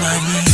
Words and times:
money. 0.00 0.49